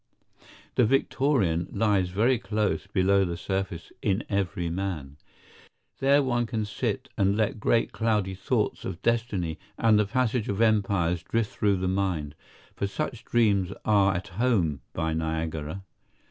The 0.73 0.83
Victorian 0.83 1.67
lies 1.71 2.09
very 2.09 2.39
close 2.39 2.87
below 2.87 3.23
the 3.23 3.37
surface 3.37 3.91
in 4.01 4.23
every 4.29 4.67
man. 4.67 5.17
There 5.99 6.23
one 6.23 6.47
can 6.47 6.65
sit 6.65 7.07
and 7.19 7.37
let 7.37 7.59
great 7.59 7.91
cloudy 7.91 8.33
thoughts 8.33 8.83
of 8.83 9.03
destiny 9.03 9.59
and 9.77 9.99
the 9.99 10.07
passage 10.07 10.49
of 10.49 10.59
empires 10.59 11.21
drift 11.21 11.53
through 11.55 11.77
the 11.77 11.87
mind; 11.87 12.33
for 12.75 12.87
such 12.87 13.23
dreams 13.25 13.73
are 13.85 14.15
at 14.15 14.29
home 14.29 14.81
by 14.93 15.13
Niagara. 15.13 15.83